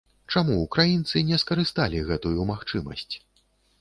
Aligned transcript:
Чаму 0.35 0.55
украінцы 0.61 1.21
не 1.29 1.39
скарысталі 1.43 2.03
гэтую 2.09 2.49
магчымасць? 2.53 3.15